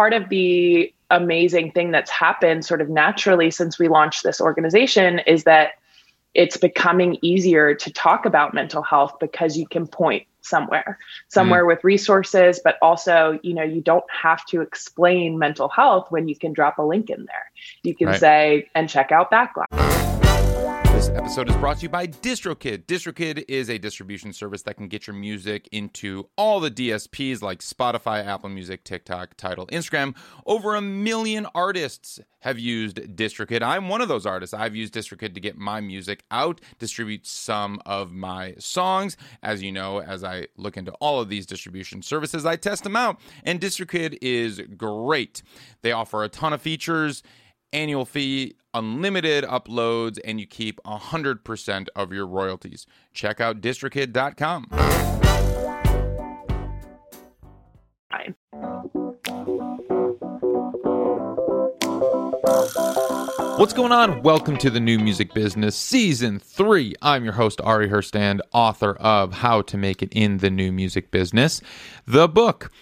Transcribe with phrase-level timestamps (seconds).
[0.00, 5.18] part of the amazing thing that's happened sort of naturally since we launched this organization
[5.26, 5.72] is that
[6.32, 11.66] it's becoming easier to talk about mental health because you can point somewhere somewhere mm.
[11.66, 16.34] with resources but also you know you don't have to explain mental health when you
[16.34, 17.50] can drop a link in there
[17.82, 18.18] you can right.
[18.18, 19.79] say and check out backline this
[21.16, 22.86] episode is brought to you by DistroKid.
[22.86, 27.60] DistroKid is a distribution service that can get your music into all the DSPs like
[27.60, 30.14] Spotify, Apple Music, TikTok, Tidal, Instagram.
[30.46, 33.62] Over a million artists have used DistroKid.
[33.62, 34.54] I'm one of those artists.
[34.54, 39.16] I've used DistroKid to get my music out, distribute some of my songs.
[39.42, 42.96] As you know, as I look into all of these distribution services, I test them
[42.96, 43.20] out.
[43.44, 45.42] And DistroKid is great.
[45.82, 47.22] They offer a ton of features
[47.72, 52.86] annual fee, unlimited uploads, and you keep 100% of your royalties.
[53.12, 54.66] Check out distrokid.com.
[63.60, 64.22] What's going on?
[64.22, 66.94] Welcome to the New Music Business Season 3.
[67.02, 71.10] I'm your host, Ari Herstand, author of How to Make It in the New Music
[71.10, 71.60] Business,
[72.06, 72.72] the book.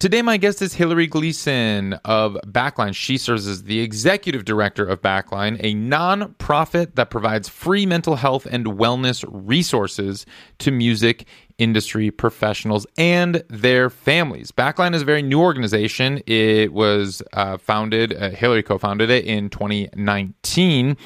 [0.00, 2.94] Today, my guest is Hilary Gleason of Backline.
[2.94, 8.46] She serves as the executive director of Backline, a nonprofit that provides free mental health
[8.48, 10.24] and wellness resources
[10.58, 11.26] to music
[11.58, 14.52] industry professionals and their families.
[14.52, 16.22] Backline is a very new organization.
[16.28, 20.96] It was uh, founded, uh, Hilary co founded it in 2019.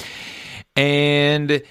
[0.76, 1.62] And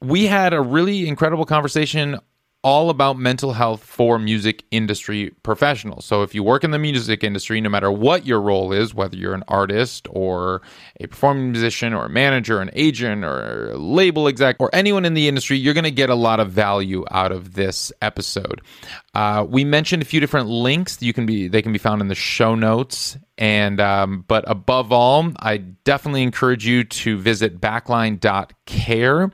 [0.00, 2.18] we had a really incredible conversation
[2.62, 6.04] all about mental health for music industry professionals.
[6.04, 9.16] So, if you work in the music industry, no matter what your role is, whether
[9.16, 10.62] you're an artist or
[11.00, 15.14] a performing musician or a manager, an agent or a label exec or anyone in
[15.14, 18.60] the industry, you're going to get a lot of value out of this episode.
[19.14, 21.02] Uh, we mentioned a few different links.
[21.02, 23.16] You can be they can be found in the show notes.
[23.36, 29.32] And um, but above all, I definitely encourage you to visit backline.care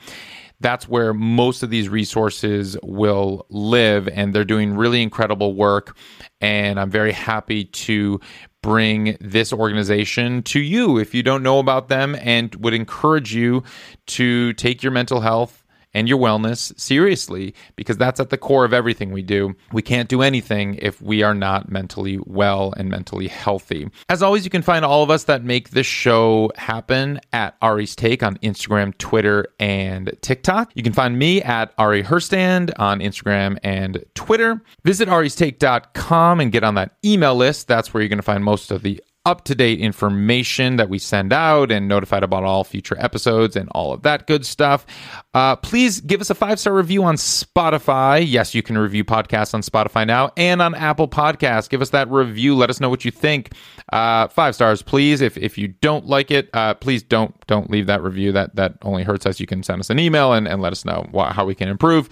[0.61, 4.09] that's where most of these resources will live.
[4.09, 5.97] And they're doing really incredible work.
[6.41, 8.21] And I'm very happy to
[8.63, 13.63] bring this organization to you if you don't know about them and would encourage you
[14.07, 15.65] to take your mental health
[15.99, 19.57] and your wellness seriously because that's at the core of everything we do.
[19.73, 23.91] We can't do anything if we are not mentally well and mentally healthy.
[24.09, 27.97] As always, you can find all of us that make this show happen at Ari's
[27.97, 30.71] Take on Instagram, Twitter, and TikTok.
[30.77, 34.63] You can find me at Ari Herstand on Instagram and Twitter.
[34.85, 37.67] Visit aristake.com and get on that email list.
[37.67, 40.99] That's where you're going to find most of the up to date information that we
[40.99, 44.87] send out and notified about all future episodes and all of that good stuff.
[45.35, 48.25] Uh, please give us a five star review on Spotify.
[48.27, 51.69] Yes, you can review podcasts on Spotify now and on Apple Podcasts.
[51.69, 52.57] Give us that review.
[52.57, 53.53] Let us know what you think.
[53.93, 55.21] Uh, five stars, please.
[55.21, 58.33] If if you don't like it, uh, please don't don't leave that review.
[58.33, 59.41] That that only hurts us.
[59.41, 62.09] You can send us an email and, and let us know how we can improve.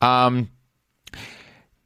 [0.00, 0.50] Um,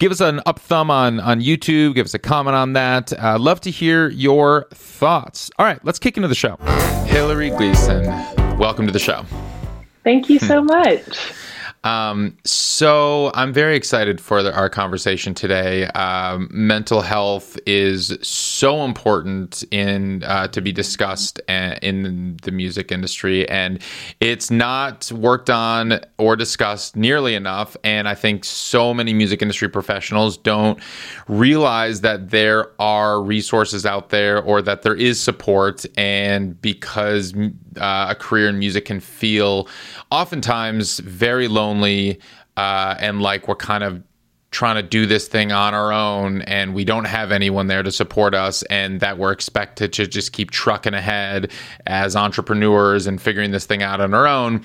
[0.01, 1.95] give us an up thumb on on YouTube.
[1.95, 3.13] Give us a comment on that.
[3.13, 5.51] Uh, love to hear your thoughts.
[5.59, 6.57] All right, let's kick into the show.
[7.07, 8.07] Hilary Gleason,
[8.59, 9.25] welcome to the show.
[10.03, 11.33] Thank you so much.
[11.83, 15.87] Um, so I'm very excited for the, our conversation today.
[15.87, 23.49] Um, mental health is so important in uh, to be discussed in the music industry,
[23.49, 23.81] and
[24.21, 27.77] it's not worked on or discussed nearly enough.
[27.83, 30.79] And I think so many music industry professionals don't
[31.29, 35.87] realize that there are resources out there or that there is support.
[35.97, 37.33] And because
[37.79, 39.67] uh, a career in music can feel
[40.11, 41.70] oftentimes very lonely
[42.57, 44.03] uh, and like we're kind of
[44.51, 47.93] trying to do this thing on our own and we don't have anyone there to
[47.93, 51.53] support us and that we're expected to just keep trucking ahead
[51.87, 54.57] as entrepreneurs and figuring this thing out on our own.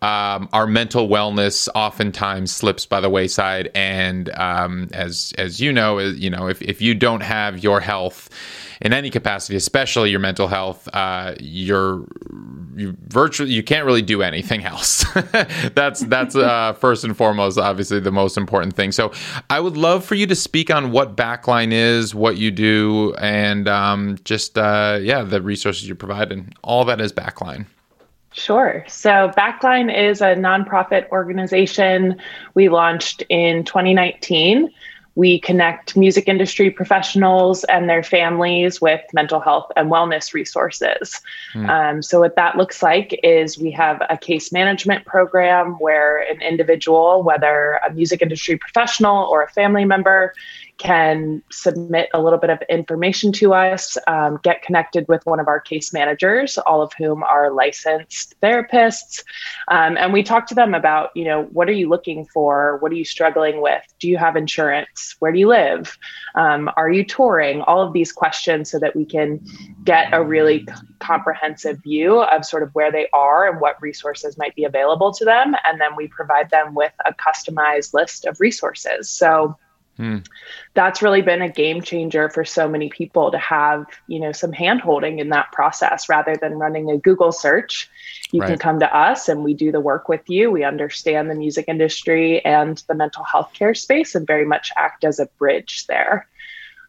[0.00, 5.98] Um, our mental wellness oftentimes slips by the wayside and um, as as you know
[5.98, 8.30] you know if, if you don't have your health
[8.82, 12.04] in any capacity, especially your mental health, uh, you're
[12.74, 15.04] you virtually you can't really do anything else.
[15.74, 18.92] that's that's uh, first and foremost, obviously the most important thing.
[18.92, 19.12] So
[19.48, 23.68] I would love for you to speak on what Backline is, what you do, and
[23.68, 27.66] um, just uh, yeah, the resources you provide, and all that is Backline.
[28.34, 28.82] Sure.
[28.88, 32.16] So Backline is a nonprofit organization
[32.54, 34.70] we launched in 2019.
[35.14, 41.20] We connect music industry professionals and their families with mental health and wellness resources.
[41.54, 41.68] Mm.
[41.68, 46.40] Um, so, what that looks like is we have a case management program where an
[46.40, 50.32] individual, whether a music industry professional or a family member,
[50.82, 55.46] can submit a little bit of information to us, um, get connected with one of
[55.46, 59.22] our case managers, all of whom are licensed therapists.
[59.68, 62.78] Um, and we talk to them about, you know, what are you looking for?
[62.78, 63.80] What are you struggling with?
[64.00, 65.14] Do you have insurance?
[65.20, 65.96] Where do you live?
[66.34, 67.62] Um, are you touring?
[67.62, 69.38] All of these questions so that we can
[69.84, 70.66] get a really
[70.98, 75.24] comprehensive view of sort of where they are and what resources might be available to
[75.24, 75.54] them.
[75.64, 79.08] And then we provide them with a customized list of resources.
[79.08, 79.56] So
[79.96, 80.18] Hmm.
[80.74, 84.52] That's really been a game changer for so many people to have, you know, some
[84.52, 87.90] hand holding in that process rather than running a Google search.
[88.30, 88.48] You right.
[88.48, 90.50] can come to us and we do the work with you.
[90.50, 95.04] We understand the music industry and the mental health care space and very much act
[95.04, 96.26] as a bridge there.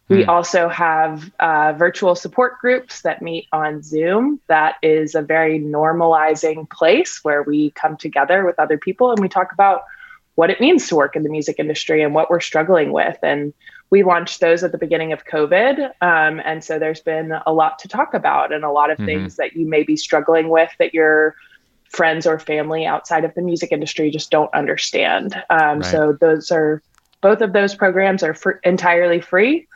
[0.08, 0.30] We hmm.
[0.30, 4.40] also have uh, virtual support groups that meet on Zoom.
[4.48, 9.28] That is a very normalizing place where we come together with other people and we
[9.28, 9.82] talk about
[10.34, 13.18] what it means to work in the music industry and what we're struggling with.
[13.22, 13.52] And
[13.90, 15.90] we launched those at the beginning of COVID.
[16.00, 19.06] Um, and so there's been a lot to talk about and a lot of mm-hmm.
[19.06, 21.36] things that you may be struggling with that your
[21.88, 25.40] friends or family outside of the music industry just don't understand.
[25.50, 25.84] Um, right.
[25.84, 26.82] So those are
[27.20, 29.68] both of those programs are fr- entirely free.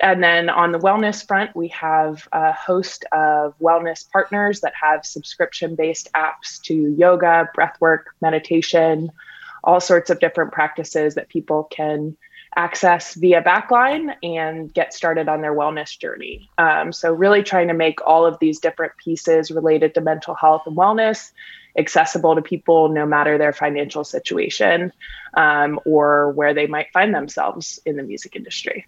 [0.00, 5.06] And then on the wellness front, we have a host of wellness partners that have
[5.06, 9.10] subscription based apps to yoga, breathwork, meditation,
[9.66, 12.16] all sorts of different practices that people can
[12.56, 16.48] access via Backline and get started on their wellness journey.
[16.56, 20.62] Um, so, really trying to make all of these different pieces related to mental health
[20.66, 21.32] and wellness
[21.76, 24.92] accessible to people no matter their financial situation
[25.34, 28.86] um, or where they might find themselves in the music industry.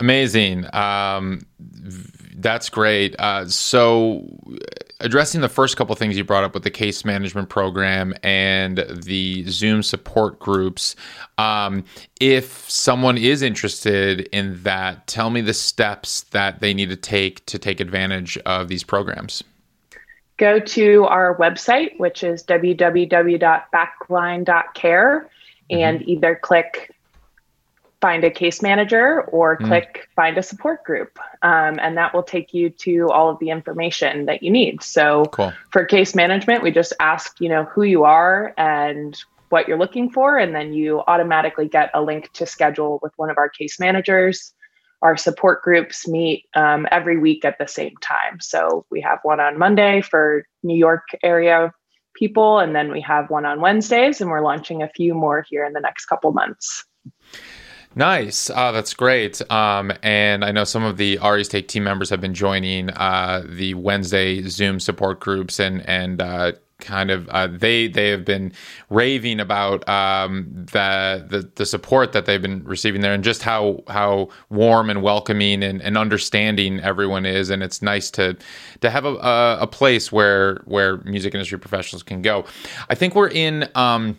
[0.00, 0.66] Amazing.
[0.74, 1.46] Um,
[2.36, 3.16] that's great.
[3.18, 4.28] Uh, so,
[5.00, 9.48] addressing the first couple things you brought up with the case management program and the
[9.48, 10.96] Zoom support groups,
[11.38, 11.82] um,
[12.20, 17.46] if someone is interested in that, tell me the steps that they need to take
[17.46, 19.42] to take advantage of these programs.
[20.36, 25.30] Go to our website, which is www.backline.care,
[25.70, 25.82] mm-hmm.
[25.82, 26.94] and either click
[28.00, 29.66] find a case manager or mm.
[29.66, 31.18] click find a support group.
[31.42, 34.82] Um, and that will take you to all of the information that you need.
[34.82, 35.52] So cool.
[35.70, 40.10] for case management, we just ask, you know, who you are and what you're looking
[40.10, 40.36] for.
[40.36, 44.52] And then you automatically get a link to schedule with one of our case managers.
[45.02, 48.40] Our support groups meet um, every week at the same time.
[48.40, 51.72] So we have one on Monday for New York area
[52.14, 55.64] people, and then we have one on Wednesdays, and we're launching a few more here
[55.64, 56.84] in the next couple months.
[57.96, 58.50] Nice.
[58.50, 59.40] Uh, that's great.
[59.50, 63.42] Um, and I know some of the Ari's Take team members have been joining uh,
[63.48, 68.52] the Wednesday Zoom support groups and and uh, kind of uh, they they have been
[68.90, 73.82] raving about um, the, the, the support that they've been receiving there and just how
[73.88, 78.36] how warm and welcoming and, and understanding everyone is and it's nice to
[78.82, 82.44] to have a, a, a place where where music industry professionals can go.
[82.90, 83.70] I think we're in.
[83.74, 84.18] Um,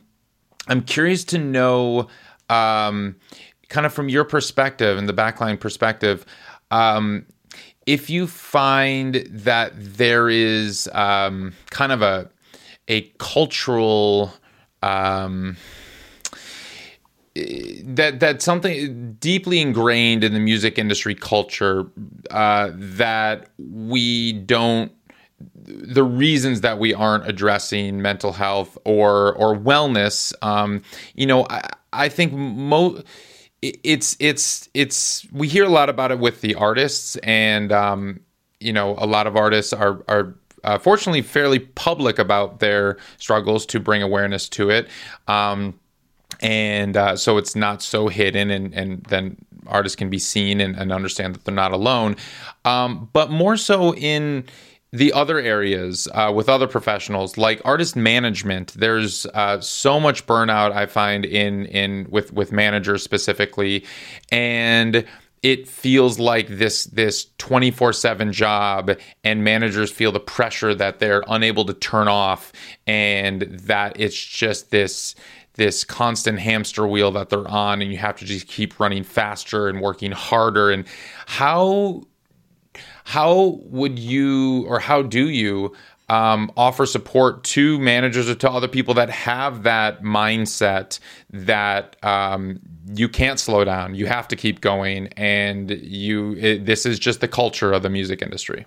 [0.68, 2.08] I'm curious to know.
[3.70, 6.26] Kind of from your perspective and the backline perspective,
[6.72, 7.26] um,
[7.86, 12.30] if you find that there is um, kind of a
[12.88, 14.34] a cultural
[14.82, 15.58] um,
[17.36, 21.86] that that something deeply ingrained in the music industry culture
[22.32, 24.92] uh, that we don't
[25.40, 30.82] the reasons that we aren't addressing mental health or or wellness um,
[31.16, 33.06] you know I, I think most
[33.62, 38.20] it's it's it's we hear a lot about it with the artists and um,
[38.60, 43.66] you know a lot of artists are are uh, fortunately fairly public about their struggles
[43.68, 44.88] to bring awareness to it.
[45.28, 45.80] Um,
[46.42, 50.76] and uh, so it's not so hidden and and then artists can be seen and,
[50.76, 52.16] and understand that they're not alone.
[52.64, 54.46] Um, but more so in
[54.92, 60.72] the other areas uh, with other professionals like artist management there's uh, so much burnout
[60.72, 63.86] i find in in with with managers specifically.
[64.32, 65.06] And
[65.44, 68.92] it feels like this this 24/7 job
[69.24, 72.52] and managers feel the pressure that they're unable to turn off.
[72.86, 75.16] And that it's just this
[75.54, 79.68] this constant hamster wheel that they're on and you have to just keep running faster
[79.68, 80.70] and working harder.
[80.70, 80.86] And
[81.26, 82.04] how
[83.04, 85.76] how would you or how do you
[86.10, 91.00] um, offer support to managers or to other people that have that mindset
[91.32, 92.60] that um,
[92.94, 97.20] you can't slow down, you have to keep going, and you it, this is just
[97.20, 98.66] the culture of the music industry.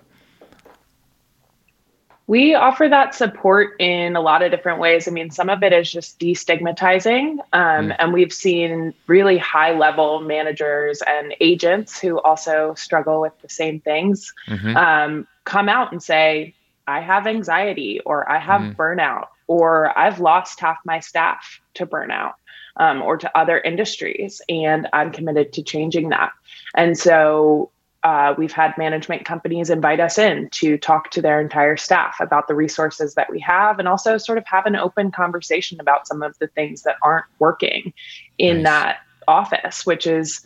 [2.31, 5.05] We offer that support in a lot of different ways.
[5.05, 7.39] I mean, some of it is just destigmatizing.
[7.51, 7.95] Um, mm.
[7.99, 13.81] And we've seen really high level managers and agents who also struggle with the same
[13.81, 14.77] things mm-hmm.
[14.77, 16.55] um, come out and say,
[16.87, 18.77] I have anxiety or I have mm.
[18.77, 22.35] burnout or I've lost half my staff to burnout
[22.77, 24.41] um, or to other industries.
[24.47, 26.31] And I'm committed to changing that.
[26.75, 27.71] And so
[28.03, 32.47] uh, we've had management companies invite us in to talk to their entire staff about
[32.47, 36.23] the resources that we have and also sort of have an open conversation about some
[36.23, 37.93] of the things that aren't working
[38.39, 38.71] in nice.
[38.71, 40.45] that office, which is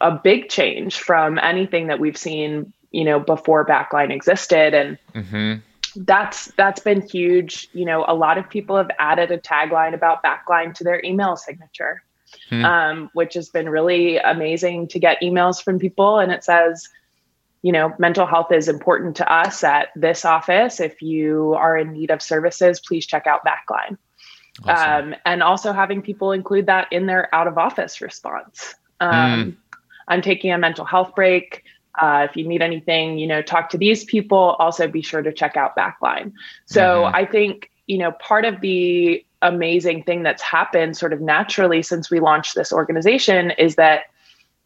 [0.00, 4.74] a big change from anything that we've seen, you know, before Backline existed.
[4.74, 5.60] And mm-hmm.
[6.02, 7.68] that's that's been huge.
[7.72, 11.36] You know, a lot of people have added a tagline about Backline to their email
[11.36, 12.02] signature
[12.50, 12.64] hmm.
[12.64, 16.18] um, which has been really amazing to get emails from people.
[16.18, 16.88] And it says,
[17.62, 20.80] you know, mental health is important to us at this office.
[20.80, 23.96] If you are in need of services, please check out Backline.
[24.66, 25.12] Awesome.
[25.12, 28.74] Um, and also having people include that in their out of office response.
[29.00, 29.50] Um, hmm.
[30.08, 31.64] I'm taking a mental health break.
[31.98, 34.56] Uh, if you need anything, you know, talk to these people.
[34.58, 36.32] Also, be sure to check out Backline.
[36.66, 37.14] So mm-hmm.
[37.14, 42.10] I think, you know, part of the amazing thing that's happened sort of naturally since
[42.10, 44.04] we launched this organization is that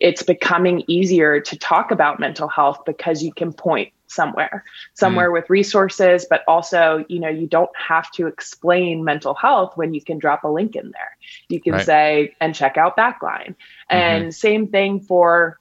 [0.01, 5.35] it's becoming easier to talk about mental health because you can point somewhere somewhere mm.
[5.35, 10.01] with resources but also you know you don't have to explain mental health when you
[10.01, 11.17] can drop a link in there
[11.49, 11.85] you can right.
[11.85, 13.97] say and check out backline mm-hmm.
[13.97, 15.59] and same thing for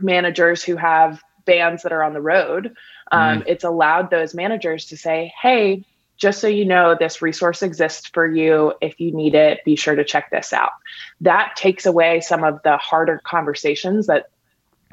[0.00, 2.74] managers who have bands that are on the road
[3.12, 3.44] um, mm.
[3.46, 5.84] it's allowed those managers to say hey
[6.16, 8.72] just so you know, this resource exists for you.
[8.80, 10.72] If you need it, be sure to check this out.
[11.20, 14.30] That takes away some of the harder conversations that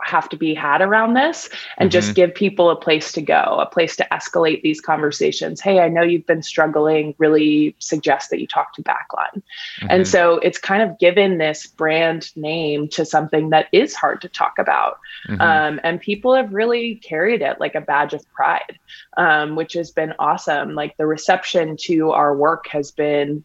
[0.01, 1.93] have to be had around this and mm-hmm.
[1.93, 5.61] just give people a place to go, a place to escalate these conversations.
[5.61, 9.35] Hey, I know you've been struggling, really suggest that you talk to Backline.
[9.35, 9.87] Mm-hmm.
[9.89, 14.29] And so it's kind of given this brand name to something that is hard to
[14.29, 14.99] talk about.
[15.27, 15.41] Mm-hmm.
[15.41, 18.79] Um, and people have really carried it like a badge of pride,
[19.17, 20.73] um, which has been awesome.
[20.73, 23.43] Like the reception to our work has been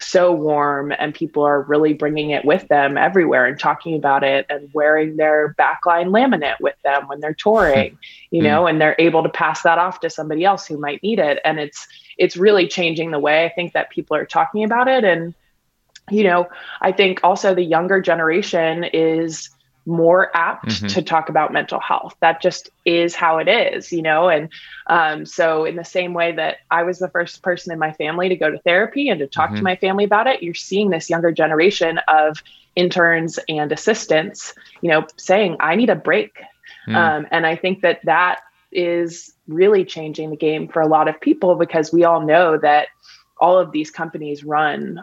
[0.00, 4.46] so warm and people are really bringing it with them everywhere and talking about it
[4.48, 7.98] and wearing their backline laminate with them when they're touring
[8.30, 8.70] you know mm.
[8.70, 11.58] and they're able to pass that off to somebody else who might need it and
[11.58, 15.34] it's it's really changing the way i think that people are talking about it and
[16.10, 16.48] you know
[16.80, 19.50] i think also the younger generation is
[19.88, 20.86] more apt mm-hmm.
[20.86, 22.14] to talk about mental health.
[22.20, 24.28] That just is how it is, you know?
[24.28, 24.50] And
[24.86, 28.28] um, so, in the same way that I was the first person in my family
[28.28, 29.56] to go to therapy and to talk mm-hmm.
[29.56, 32.42] to my family about it, you're seeing this younger generation of
[32.76, 36.40] interns and assistants, you know, saying, I need a break.
[36.86, 36.94] Mm.
[36.94, 38.40] Um, and I think that that
[38.70, 42.88] is really changing the game for a lot of people because we all know that
[43.40, 45.02] all of these companies run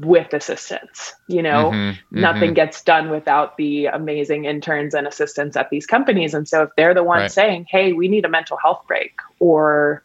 [0.00, 2.20] with assistance you know mm-hmm, mm-hmm.
[2.20, 6.70] nothing gets done without the amazing interns and assistants at these companies and so if
[6.76, 7.32] they're the ones right.
[7.32, 10.02] saying hey we need a mental health break or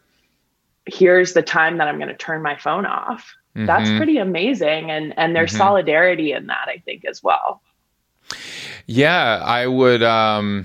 [0.86, 3.66] here's the time that i'm going to turn my phone off mm-hmm.
[3.66, 5.58] that's pretty amazing and and there's mm-hmm.
[5.58, 7.60] solidarity in that i think as well
[8.86, 10.64] yeah i would um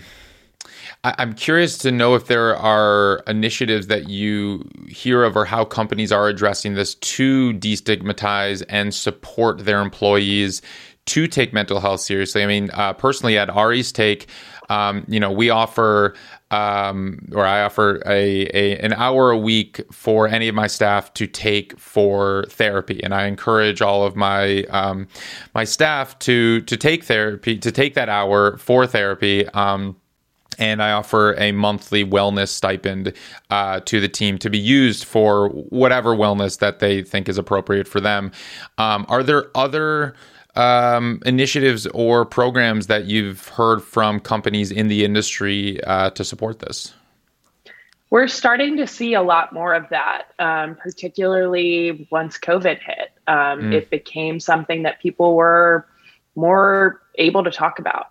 [1.03, 6.11] I'm curious to know if there are initiatives that you hear of or how companies
[6.11, 10.61] are addressing this to destigmatize and support their employees
[11.05, 12.43] to take mental health seriously.
[12.43, 14.27] I mean, uh, personally, at Ari's Take,
[14.69, 16.15] um, you know, we offer
[16.51, 21.13] um, or I offer a, a, an hour a week for any of my staff
[21.15, 25.07] to take for therapy, and I encourage all of my um,
[25.53, 29.47] my staff to to take therapy to take that hour for therapy.
[29.49, 29.97] Um,
[30.57, 33.13] and I offer a monthly wellness stipend
[33.49, 37.87] uh, to the team to be used for whatever wellness that they think is appropriate
[37.87, 38.31] for them.
[38.77, 40.15] Um, are there other
[40.55, 46.59] um, initiatives or programs that you've heard from companies in the industry uh, to support
[46.59, 46.93] this?
[48.09, 53.11] We're starting to see a lot more of that, um, particularly once COVID hit.
[53.27, 53.73] Um, mm.
[53.73, 55.85] It became something that people were
[56.35, 58.07] more able to talk about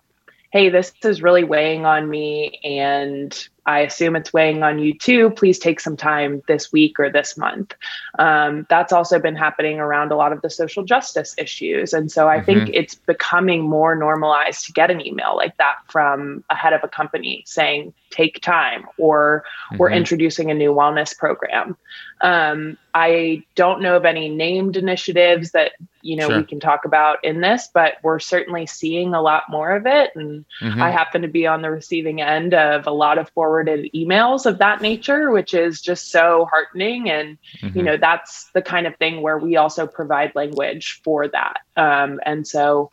[0.51, 5.29] hey, this is really weighing on me and I assume it's weighing on you too.
[5.31, 7.73] Please take some time this week or this month.
[8.17, 11.91] Um, that's also been happening around a lot of the social justice issues.
[11.91, 12.45] And so I mm-hmm.
[12.45, 16.81] think it's becoming more normalized to get an email like that from a head of
[16.81, 19.77] a company saying, take time, or mm-hmm.
[19.77, 21.77] we're introducing a new wellness program.
[22.21, 26.37] Um, I don't know of any named initiatives that you know sure.
[26.39, 30.11] we can talk about in this, but we're certainly seeing a lot more of it.
[30.15, 30.81] And mm-hmm.
[30.81, 34.57] I happen to be on the receiving end of a lot of forwarded emails of
[34.59, 37.09] that nature, which is just so heartening.
[37.09, 37.77] And, mm-hmm.
[37.77, 41.59] you know, that's the kind of thing where we also provide language for that.
[41.75, 42.91] Um, and so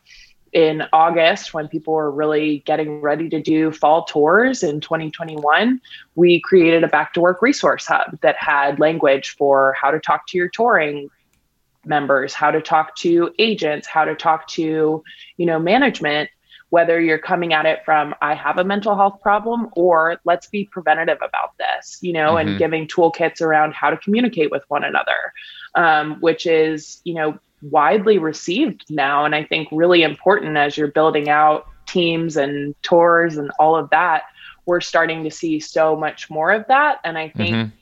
[0.54, 5.80] in August, when people were really getting ready to do fall tours in 2021,
[6.14, 10.28] we created a back to work resource hub that had language for how to talk
[10.28, 11.11] to your touring
[11.84, 15.02] members, how to talk to agents, how to talk to,
[15.37, 16.30] you know, management
[16.70, 20.64] whether you're coming at it from I have a mental health problem or let's be
[20.64, 22.49] preventative about this, you know, mm-hmm.
[22.49, 25.32] and giving toolkits around how to communicate with one another,
[25.76, 27.38] um, which is, you know,
[27.71, 29.25] widely received now.
[29.25, 33.90] And I think really important as you're building out teams and tours and all of
[33.90, 34.25] that.
[34.66, 37.00] We're starting to see so much more of that.
[37.04, 37.54] And I think.
[37.54, 37.76] Mm-hmm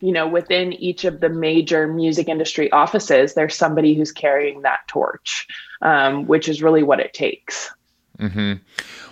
[0.00, 4.80] you know, within each of the major music industry offices, there's somebody who's carrying that
[4.86, 5.46] torch,
[5.80, 7.73] um, which is really what it takes.
[8.18, 8.54] Mm-hmm.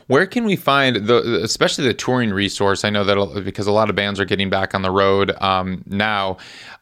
[0.06, 2.84] Where can we find the, especially the touring resource?
[2.84, 5.82] I know that because a lot of bands are getting back on the road um,
[5.86, 6.38] now.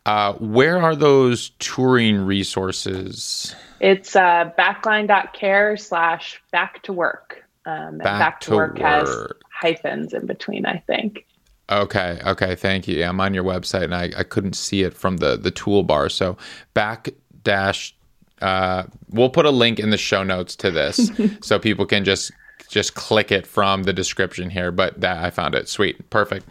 [0.06, 3.54] Uh, where are those touring resources?
[3.80, 7.44] It's uh, backline.care slash back to work.
[7.66, 11.26] Um, back, back, to, work, work has hyphens in between, I think.
[11.70, 12.20] Okay.
[12.26, 12.54] Okay.
[12.56, 12.96] Thank you.
[12.96, 16.10] Yeah, I'm on your website and I, I couldn't see it from the the toolbar.
[16.10, 16.36] So
[16.74, 17.10] back
[17.44, 17.94] dash
[18.40, 22.32] uh, we'll put a link in the show notes to this so people can just
[22.68, 24.70] just click it from the description here.
[24.70, 26.46] But that I found it sweet, perfect.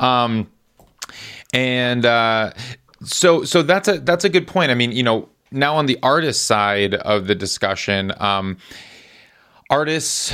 [0.00, 0.48] Um,
[1.52, 2.52] and uh,
[3.04, 4.70] so so that's a that's a good point.
[4.70, 8.12] I mean, you know, now on the artist side of the discussion.
[8.18, 8.58] Um,
[9.68, 10.32] artists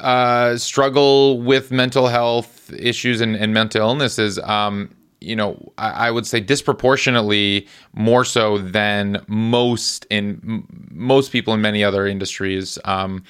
[0.00, 4.38] uh, struggle with mental health issues and, and mental illnesses.
[4.38, 11.30] Um, you know, I, I, would say disproportionately more so than most in m- most
[11.30, 12.78] people in many other industries.
[12.84, 13.24] Um,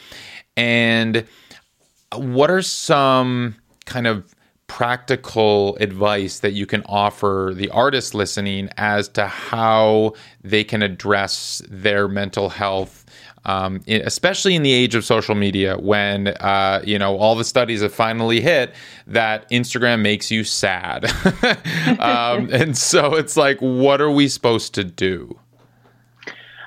[0.57, 1.27] and
[2.15, 3.57] what are some
[3.87, 4.35] kind of
[4.67, 10.13] practical advice that you can offer the artists listening as to how
[10.45, 13.00] they can address their mental health
[13.45, 17.83] um, especially in the age of social media when uh, you know all the studies
[17.83, 18.75] have finally hit
[19.07, 21.05] that instagram makes you sad
[21.99, 25.39] um, and so it's like what are we supposed to do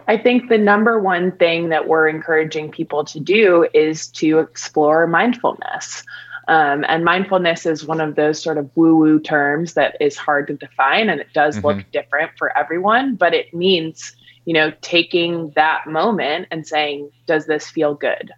[0.08, 5.08] I think the number one thing that we're encouraging people to do is to explore
[5.08, 6.04] mindfulness.
[6.50, 10.48] Um, and mindfulness is one of those sort of woo woo terms that is hard
[10.48, 11.68] to define and it does mm-hmm.
[11.68, 14.14] look different for everyone, but it means
[14.46, 18.32] you know, taking that moment and saying, does this feel good?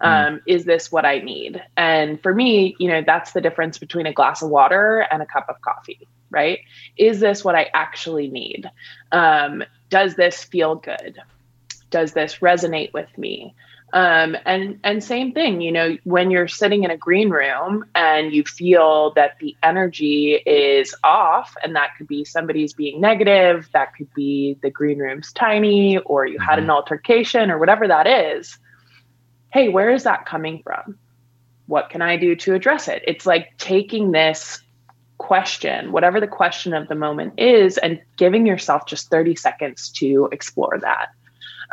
[0.00, 1.62] Um, is this what I need?
[1.76, 5.26] And for me, you know, that's the difference between a glass of water and a
[5.26, 6.58] cup of coffee, right?
[6.98, 8.70] Is this what I actually need?
[9.10, 11.18] Um, does this feel good?
[11.90, 13.54] Does this resonate with me?
[13.96, 18.30] Um, and and same thing, you know, when you're sitting in a green room and
[18.30, 23.94] you feel that the energy is off, and that could be somebody's being negative, that
[23.96, 26.72] could be the green room's tiny, or you had an mm-hmm.
[26.72, 28.58] altercation, or whatever that is.
[29.50, 30.98] Hey, where is that coming from?
[31.64, 33.02] What can I do to address it?
[33.06, 34.60] It's like taking this
[35.16, 40.28] question, whatever the question of the moment is, and giving yourself just 30 seconds to
[40.32, 41.15] explore that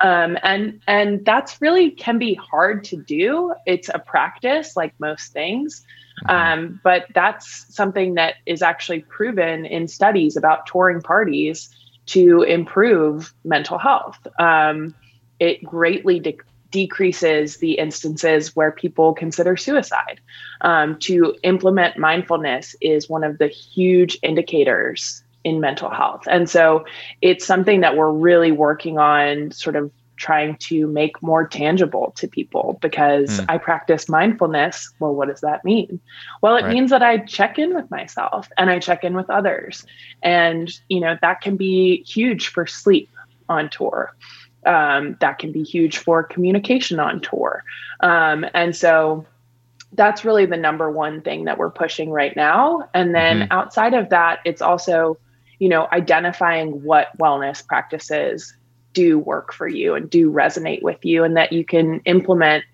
[0.02, 3.54] um, and and that's really can be hard to do.
[3.66, 5.86] It's a practice like most things.
[6.30, 11.70] Um, but that's something that is actually proven in studies about touring parties
[12.08, 14.20] to improve mental health.
[14.40, 14.94] Um,
[15.40, 16.38] it greatly de-
[16.70, 20.20] decreases the instances where people consider suicide.
[20.62, 26.24] Um, to implement mindfulness is one of the huge indicators in mental health.
[26.30, 26.86] And so
[27.22, 32.28] it's something that we're really working on sort of trying to make more tangible to
[32.28, 33.46] people because mm.
[33.50, 34.94] I practice mindfulness.
[35.00, 36.00] Well, what does that mean?
[36.42, 36.74] Well, it right.
[36.74, 39.86] means that I check in with myself and I check in with others.
[40.22, 43.10] And, you know, that can be huge for sleep
[43.50, 44.16] on tour.
[44.66, 47.64] Um, that can be huge for communication on tour.
[48.00, 49.26] Um, and so
[49.92, 52.88] that's really the number one thing that we're pushing right now.
[52.94, 53.52] And then mm-hmm.
[53.52, 55.18] outside of that, it's also
[55.64, 58.54] you know, identifying what wellness practices
[58.92, 62.66] do work for you and do resonate with you and that you can implement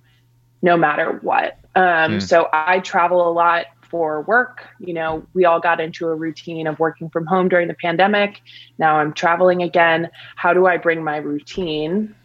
[0.64, 1.60] no matter what.
[1.76, 2.22] Um, mm.
[2.24, 4.66] So I travel a lot for work.
[4.80, 8.42] You know, we all got into a routine of working from home during the pandemic.
[8.80, 10.10] Now I'm traveling again.
[10.36, 12.16] How do I bring my routine,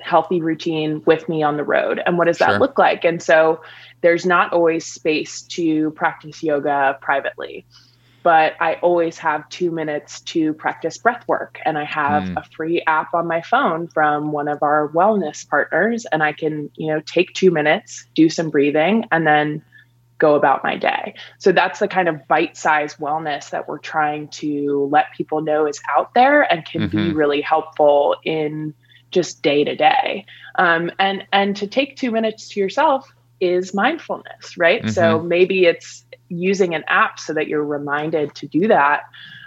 [0.00, 2.00] healthy routine, with me on the road?
[2.06, 2.46] And what does sure.
[2.46, 3.04] that look like?
[3.04, 3.60] And so
[4.00, 7.66] there's not always space to practice yoga privately
[8.24, 11.60] but I always have two minutes to practice breath work.
[11.66, 12.36] And I have mm.
[12.38, 16.06] a free app on my phone from one of our wellness partners.
[16.10, 19.62] And I can, you know, take two minutes, do some breathing, and then
[20.16, 21.14] go about my day.
[21.38, 25.66] So that's the kind of bite sized wellness that we're trying to let people know
[25.66, 26.96] is out there and can mm-hmm.
[26.96, 28.72] be really helpful in
[29.10, 30.24] just day to day.
[30.54, 34.80] Um, and and to take two minutes to yourself is mindfulness, right?
[34.80, 34.90] Mm-hmm.
[34.90, 39.02] So maybe it's using an app so that you're reminded to do that.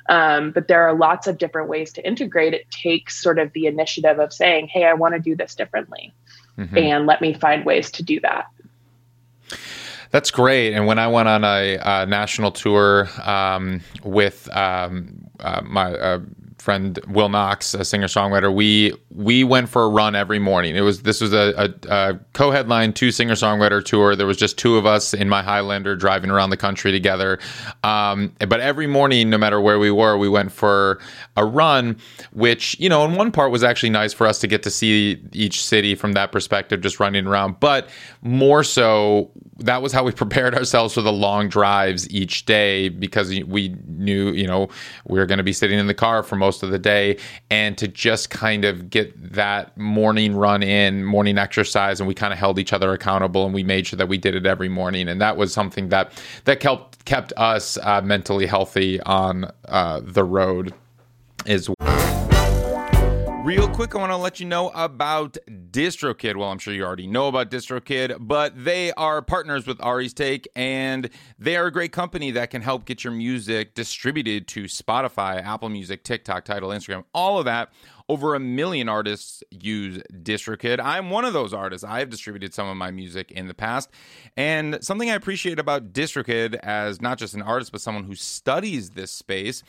[0.09, 2.53] Um, but there are lots of different ways to integrate.
[2.53, 6.13] It takes sort of the initiative of saying, "Hey, I want to do this differently,"
[6.57, 6.77] mm-hmm.
[6.77, 8.45] and let me find ways to do that.
[10.11, 10.73] That's great.
[10.73, 16.19] And when I went on a, a national tour um, with um, uh, my uh,
[16.67, 20.75] friend Will Knox, a singer songwriter, we we went for a run every morning.
[20.75, 24.17] It was this was a, a, a co-headline two singer songwriter tour.
[24.17, 27.39] There was just two of us in my Highlander driving around the country together.
[27.85, 30.99] Um, but every morning, no matter where we were, we went for
[31.37, 31.95] a run.
[32.33, 35.23] Which you know, in one part was actually nice for us to get to see
[35.31, 37.61] each city from that perspective, just running around.
[37.61, 37.87] But
[38.21, 43.29] more so, that was how we prepared ourselves for the long drives each day because
[43.29, 44.67] we knew you know
[45.07, 47.17] we were going to be sitting in the car for most of the day,
[47.51, 52.33] and to just kind of get that morning run in, morning exercise, and we kind
[52.33, 55.07] of held each other accountable, and we made sure that we did it every morning,
[55.07, 56.11] and that was something that
[56.45, 60.73] that kept kept us uh, mentally healthy on uh, the road
[61.45, 62.06] as well.
[63.47, 66.35] Real quick, I want to let you know about DistroKid.
[66.35, 70.49] Well, I'm sure you already know about DistroKid, but they are partners with Ari's Take,
[70.53, 75.41] and they are a great company that can help get your music distributed to Spotify,
[75.41, 77.71] Apple Music, TikTok, Tidal, Instagram, all of that.
[78.09, 80.81] Over a million artists use DistroKid.
[80.81, 81.85] I'm one of those artists.
[81.85, 83.89] I have distributed some of my music in the past.
[84.35, 88.89] And something I appreciate about DistroKid as not just an artist, but someone who studies
[88.89, 89.63] this space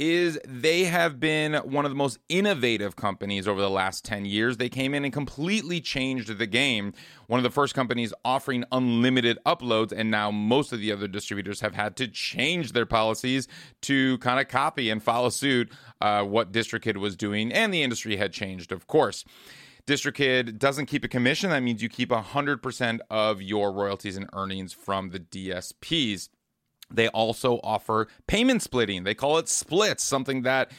[0.00, 4.56] is they have been one of the most innovative companies over the last 10 years.
[4.56, 6.94] They came in and completely changed the game.
[7.26, 11.60] One of the first companies offering unlimited uploads, and now most of the other distributors
[11.60, 13.46] have had to change their policies
[13.82, 18.16] to kind of copy and follow suit uh, what DistroKid was doing, and the industry
[18.16, 19.26] had changed, of course.
[19.86, 21.50] DistroKid doesn't keep a commission.
[21.50, 26.30] That means you keep 100% of your royalties and earnings from the DSPs.
[26.90, 29.04] They also offer payment splitting.
[29.04, 30.70] They call it splits, something that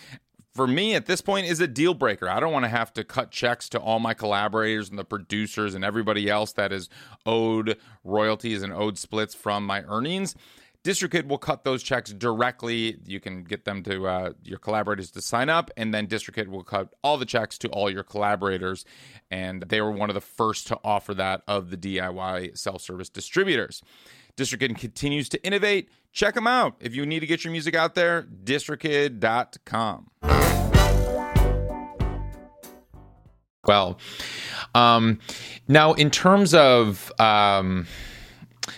[0.54, 2.30] for me at this point is a deal breaker.
[2.30, 5.76] I don't want to have to cut checks to all my collaborators and the producers
[5.76, 6.89] and everybody else that is
[7.26, 10.36] owed royalties and owed splits from my earnings.
[10.84, 12.97] DistroKid will cut those checks directly.
[13.06, 16.63] You can get them to uh, your collaborators to sign up, and then DistroKid will
[16.63, 18.84] cut all the checks to all your collaborators.
[19.30, 23.10] And they were one of the first to offer that of the DIY self service
[23.10, 23.84] distributors.
[24.41, 25.89] DistroKid continues to innovate.
[26.12, 26.75] Check them out.
[26.80, 30.08] If you need to get your music out there, distrokid.com.
[33.67, 33.99] Well,
[34.73, 35.19] um,
[35.67, 37.86] now in terms of um,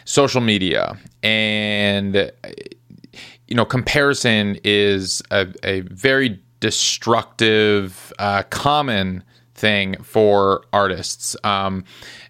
[0.04, 2.30] social media and
[3.47, 9.23] you know comparison is a, a very destructive uh, common
[9.56, 11.86] thing for artists um,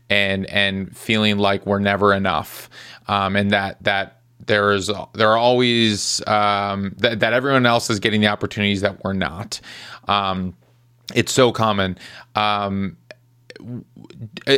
[0.10, 2.70] and and feeling like we're never enough
[3.08, 8.00] um, and that that there is there are always um, that that everyone else is
[8.00, 9.60] getting the opportunities that we're not.
[10.08, 10.56] Um,
[11.16, 11.98] it's so common.
[12.36, 12.98] Um,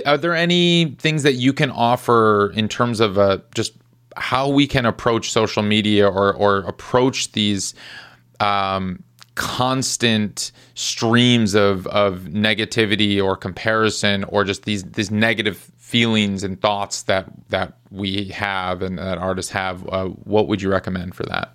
[0.06, 3.74] are there any things that you can offer in terms of uh, just
[4.18, 7.74] how we can approach social media or or approach these
[8.40, 9.04] um,
[9.36, 17.04] constant streams of of negativity or comparison or just these these negative feelings and thoughts
[17.04, 21.54] that that we have and that artists have uh, what would you recommend for that?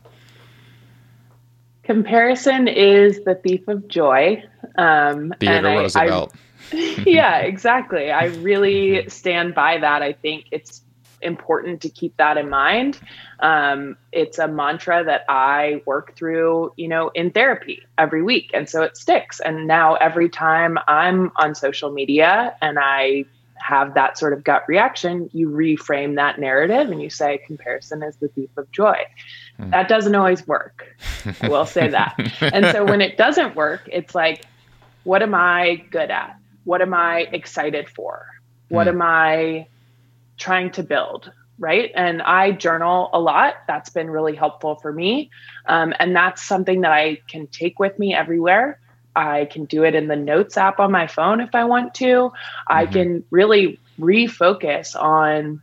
[1.82, 4.42] Comparison is the thief of joy
[4.76, 6.34] um Theodore and Roosevelt.
[6.72, 8.12] I, yeah exactly.
[8.12, 10.02] I really stand by that.
[10.02, 10.82] I think it's
[11.22, 12.98] important to keep that in mind.
[13.40, 18.50] Um, it's a mantra that I work through, you know, in therapy every week.
[18.54, 19.40] And so it sticks.
[19.40, 23.24] And now every time I'm on social media and I
[23.56, 28.16] have that sort of gut reaction, you reframe that narrative and you say comparison is
[28.16, 28.96] the thief of joy.
[29.60, 29.70] Mm.
[29.70, 30.96] That doesn't always work.
[31.42, 32.14] I will say that.
[32.40, 34.44] and so when it doesn't work, it's like,
[35.04, 36.36] what am I good at?
[36.64, 38.26] What am I excited for?
[38.68, 38.90] What mm.
[38.90, 39.66] am I
[40.40, 41.92] trying to build right?
[41.94, 43.54] And i journal a lot.
[43.68, 45.30] That's been really helpful for me.
[45.66, 48.80] Um, and that's something that i can take with me everywhere.
[49.14, 52.04] I can do it in the notes app on my phone if i want to.
[52.04, 52.72] Mm-hmm.
[52.72, 55.62] i can really refocus on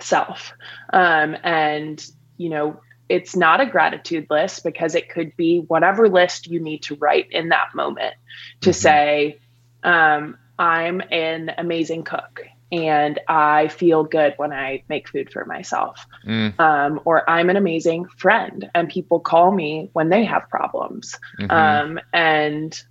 [0.00, 0.54] self.
[0.92, 2.04] Um, and
[2.38, 6.82] you know it's not a gratitude list because it could be whatever list you need
[6.84, 8.14] to write in that moment
[8.62, 8.80] to mm-hmm.
[8.80, 9.38] say
[9.82, 12.40] um, i'm an amazing cook
[12.72, 16.04] and I feel good when I make food for myself.
[16.26, 16.58] Mm.
[16.58, 21.18] Um, or I'm an amazing friend and people call me when they have problems.
[21.38, 21.50] Mm-hmm.
[21.50, 22.82] Um, and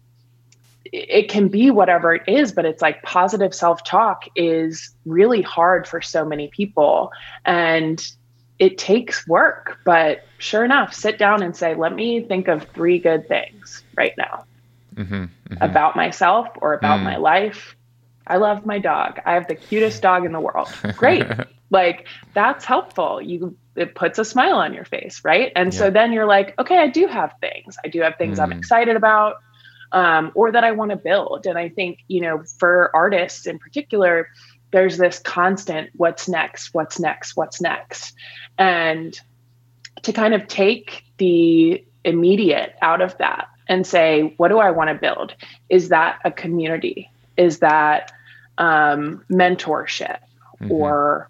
[0.86, 5.88] it can be whatever it is, but it's like positive self talk is really hard
[5.88, 7.12] for so many people.
[7.44, 8.06] And
[8.60, 13.00] it takes work, but sure enough, sit down and say, let me think of three
[13.00, 14.46] good things right now
[14.94, 15.56] mm-hmm, mm-hmm.
[15.60, 17.06] about myself or about mm.
[17.06, 17.76] my life
[18.28, 19.20] I love my dog.
[19.26, 20.70] I have the cutest dog in the world.
[20.98, 21.26] Great.
[21.70, 23.22] like that's helpful.
[23.22, 25.52] You it puts a smile on your face, right?
[25.56, 25.80] And yeah.
[25.80, 27.78] so then you're like, okay, I do have things.
[27.84, 28.44] I do have things mm.
[28.44, 29.38] I'm excited about
[29.92, 31.46] um, or that I want to build.
[31.46, 34.30] And I think, you know, for artists in particular,
[34.72, 38.14] there's this constant what's next, what's next, what's next.
[38.58, 39.20] And
[40.04, 44.90] to kind of take the immediate out of that and say, what do I want
[44.90, 45.36] to build?
[45.70, 47.10] Is that a community?
[47.42, 48.12] Is that
[48.60, 50.20] um, mentorship
[50.62, 50.72] mm-hmm.
[50.72, 51.28] or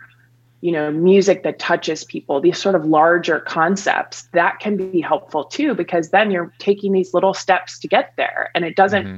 [0.60, 5.46] you know music that touches people these sort of larger concepts that can be helpful
[5.46, 9.18] too because then you're taking these little steps to get there and it doesn't mm-hmm.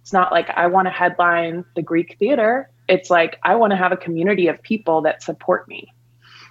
[0.00, 3.76] it's not like i want to headline the greek theater it's like i want to
[3.76, 5.86] have a community of people that support me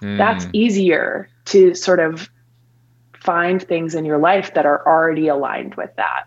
[0.00, 0.18] mm.
[0.18, 2.28] that's easier to sort of
[3.14, 6.24] find things in your life that are already aligned with that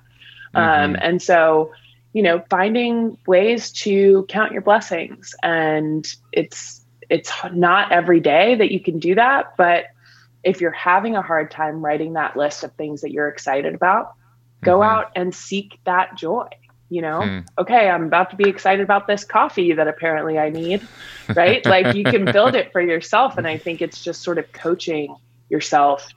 [0.53, 0.85] mm-hmm.
[0.85, 1.71] um, and so
[2.15, 8.71] you know finding ways to count your blessings and it's it's not every day that
[8.71, 9.87] you can do that but
[10.43, 14.13] if you're having a hard time writing that list of things that you're excited about
[14.63, 14.89] go mm-hmm.
[14.89, 16.47] out and seek that joy
[16.87, 17.39] you know hmm.
[17.57, 20.87] okay i'm about to be excited about this coffee that apparently i need
[21.35, 24.49] right like you can build it for yourself and i think it's just sort of
[24.53, 25.13] coaching
[25.49, 26.07] yourself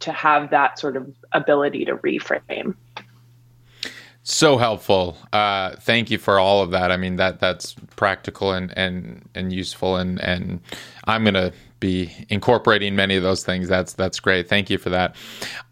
[0.00, 2.74] to have that sort of ability to reframe
[4.24, 5.18] so helpful.
[5.34, 6.90] Uh, thank you for all of that.
[6.90, 10.60] I mean that that's practical and and and useful, and and
[11.04, 13.68] I'm gonna be incorporating many of those things.
[13.68, 14.48] That's that's great.
[14.48, 15.14] Thank you for that.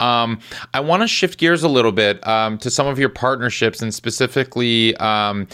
[0.01, 0.39] Um,
[0.75, 3.93] I want to shift gears a little bit um, to some of your partnerships and
[3.93, 5.49] specifically um,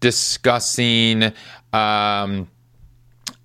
[0.00, 1.32] discussing
[1.72, 2.46] um,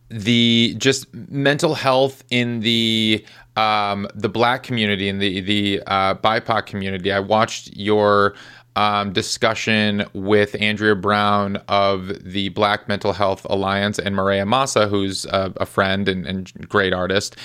[0.09, 6.65] the just mental health in the um, the Black community and the the uh, BIPOC
[6.65, 7.11] community.
[7.11, 8.35] I watched your
[8.79, 15.25] um, discussion with Andrea Brown of the Black Mental Health Alliance and Maria Massa, who's
[15.25, 17.35] a, a friend and, and, great artist.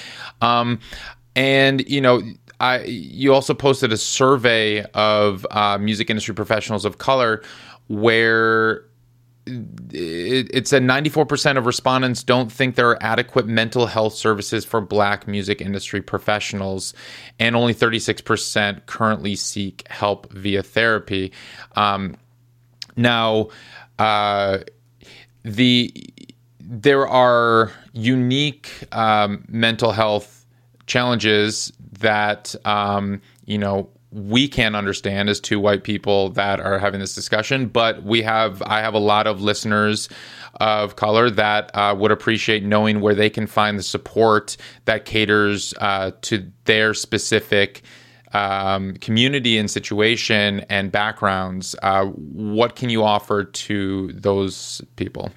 [0.42, 0.78] Um,
[1.34, 2.22] and, you know,
[2.60, 7.42] I, you also posted a survey of uh, music industry professionals of color
[7.88, 8.84] where
[9.46, 14.80] it, it said 94% of respondents don't think there are adequate mental health services for
[14.80, 16.94] black music industry professionals,
[17.38, 21.32] and only 36% currently seek help via therapy.
[21.76, 22.16] Um,
[22.96, 23.48] now,
[23.98, 24.58] uh,
[25.42, 25.92] the
[26.60, 30.46] there are unique um, mental health
[30.86, 37.00] challenges that um, you know we can't understand as two white people that are having
[37.00, 40.08] this discussion, but we have I have a lot of listeners
[40.60, 45.74] of color that uh, would appreciate knowing where they can find the support that caters
[45.80, 47.82] uh, to their specific
[48.32, 51.74] um, community and situation and backgrounds.
[51.82, 55.32] Uh, what can you offer to those people?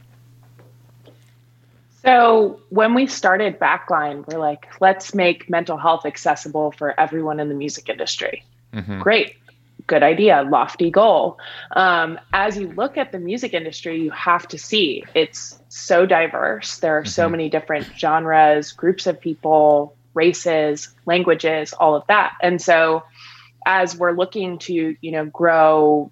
[2.03, 7.49] So, when we started Backline, we're like, let's make mental health accessible for everyone in
[7.49, 8.45] the music industry.
[8.73, 9.01] Mm-hmm.
[9.01, 9.35] Great.
[9.85, 11.39] Good idea, lofty goal.
[11.71, 16.79] Um, as you look at the music industry, you have to see it's so diverse.
[16.79, 17.09] There are mm-hmm.
[17.09, 22.33] so many different genres, groups of people, races, languages, all of that.
[22.41, 23.03] And so,
[23.65, 26.11] as we're looking to, you know, grow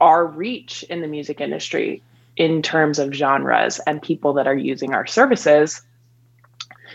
[0.00, 2.02] our reach in the music industry
[2.36, 5.80] in terms of genres and people that are using our services,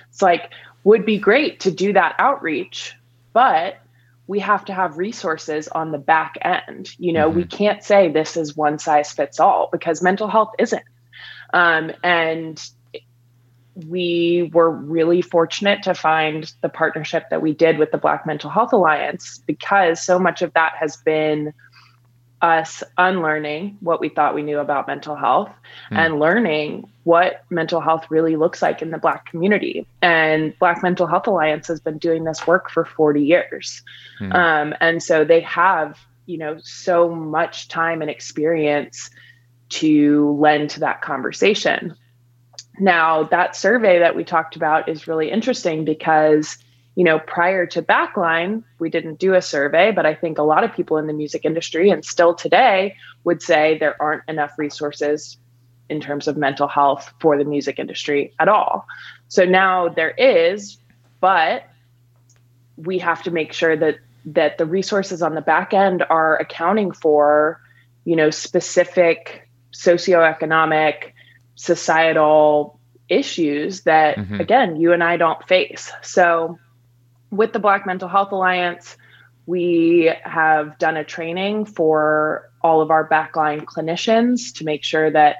[0.09, 0.51] it's like
[0.83, 2.95] would be great to do that outreach,
[3.33, 3.77] but
[4.27, 6.91] we have to have resources on the back end.
[6.99, 7.37] You know, mm-hmm.
[7.37, 10.83] we can't say this is one size fits all because mental health isn't.
[11.53, 12.61] Um, and
[13.85, 18.49] we were really fortunate to find the partnership that we did with the Black Mental
[18.49, 21.53] Health Alliance because so much of that has been
[22.41, 25.49] us unlearning what we thought we knew about mental health
[25.91, 25.97] mm.
[25.97, 29.87] and learning what mental health really looks like in the Black community.
[30.01, 33.81] And Black Mental Health Alliance has been doing this work for 40 years.
[34.19, 34.35] Mm.
[34.35, 39.09] Um, and so they have, you know, so much time and experience
[39.69, 41.95] to lend to that conversation.
[42.79, 46.57] Now, that survey that we talked about is really interesting because
[46.97, 50.63] you know, prior to Backline, we didn't do a survey, but I think a lot
[50.63, 55.37] of people in the music industry and still today would say there aren't enough resources
[55.89, 58.87] in terms of mental health for the music industry at all.
[59.27, 60.79] So now there is,
[61.21, 61.69] but
[62.77, 66.91] we have to make sure that that the resources on the back end are accounting
[66.91, 67.61] for,
[68.05, 71.13] you know, specific socioeconomic,
[71.53, 74.41] societal issues that mm-hmm.
[74.41, 75.91] again, you and I don't face.
[76.01, 76.57] So
[77.31, 78.97] with the Black Mental Health Alliance,
[79.45, 85.37] we have done a training for all of our backline clinicians to make sure that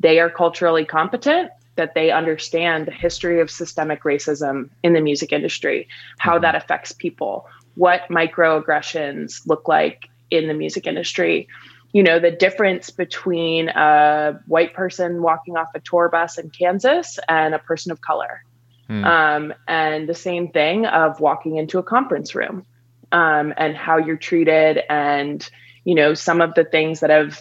[0.00, 5.32] they are culturally competent, that they understand the history of systemic racism in the music
[5.32, 6.42] industry, how mm-hmm.
[6.42, 11.46] that affects people, what microaggressions look like in the music industry.
[11.92, 17.18] You know, the difference between a white person walking off a tour bus in Kansas
[17.28, 18.42] and a person of color.
[18.90, 19.04] Mm.
[19.04, 22.66] Um, and the same thing of walking into a conference room
[23.12, 25.48] um, and how you're treated and
[25.84, 27.40] you know some of the things that have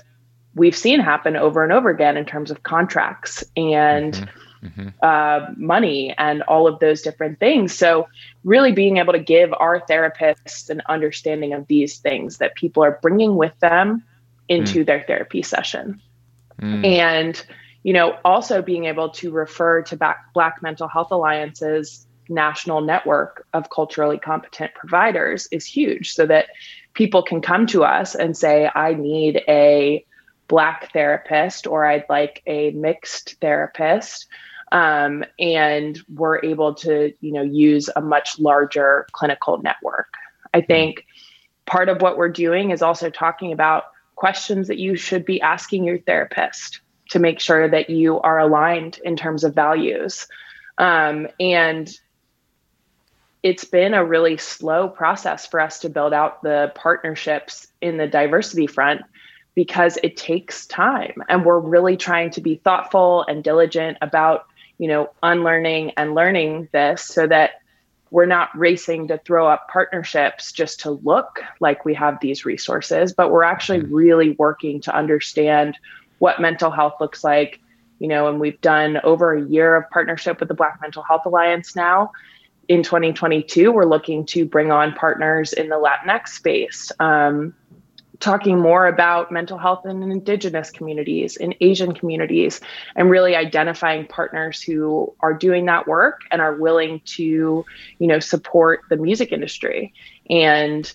[0.53, 4.67] we've seen happen over and over again in terms of contracts and mm-hmm.
[4.67, 4.89] Mm-hmm.
[5.01, 8.07] Uh, money and all of those different things so
[8.43, 12.99] really being able to give our therapists an understanding of these things that people are
[13.01, 14.03] bringing with them
[14.49, 14.85] into mm.
[14.85, 16.01] their therapy session
[16.61, 16.85] mm.
[16.85, 17.45] and
[17.83, 19.97] you know also being able to refer to
[20.33, 26.47] black mental health alliances national network of culturally competent providers is huge so that
[26.93, 30.05] people can come to us and say, I need a
[30.47, 34.27] black therapist or I'd like a mixed therapist.
[34.71, 40.13] Um, and we're able to, you know, use a much larger clinical network.
[40.53, 41.05] I think
[41.65, 45.85] part of what we're doing is also talking about questions that you should be asking
[45.85, 50.27] your therapist to make sure that you are aligned in terms of values.
[50.77, 51.89] Um, and
[53.43, 58.07] it's been a really slow process for us to build out the partnerships in the
[58.07, 59.01] diversity front
[59.55, 64.45] because it takes time and we're really trying to be thoughtful and diligent about
[64.77, 67.61] you know unlearning and learning this so that
[68.11, 73.13] we're not racing to throw up partnerships just to look like we have these resources
[73.13, 73.93] but we're actually mm-hmm.
[73.93, 75.77] really working to understand
[76.19, 77.59] what mental health looks like
[77.99, 81.25] you know and we've done over a year of partnership with the black mental health
[81.25, 82.11] alliance now
[82.69, 87.55] in 2022, we're looking to bring on partners in the Latinx space, um,
[88.19, 92.61] talking more about mental health in Indigenous communities, in Asian communities,
[92.95, 97.65] and really identifying partners who are doing that work and are willing to,
[97.97, 99.91] you know, support the music industry.
[100.29, 100.93] And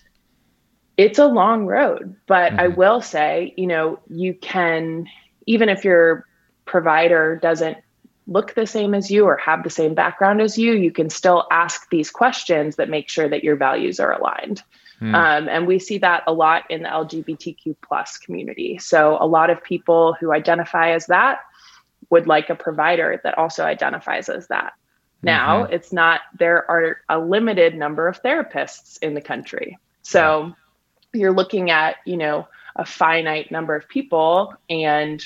[0.97, 2.59] it's a long road, but mm-hmm.
[2.59, 5.07] I will say, you know, you can,
[5.45, 6.25] even if your
[6.65, 7.77] provider doesn't
[8.27, 11.47] look the same as you or have the same background as you, you can still
[11.51, 14.63] ask these questions that make sure that your values are aligned.
[15.01, 15.13] Mm.
[15.13, 18.77] Um, and we see that a lot in the LGBTQ plus community.
[18.77, 21.39] So a lot of people who identify as that
[22.09, 24.73] would like a provider that also identifies as that.
[25.21, 25.73] Now, mm-hmm.
[25.73, 29.77] it's not, there are a limited number of therapists in the country.
[30.01, 30.55] So.
[31.15, 35.23] You're looking at, you know, a finite number of people and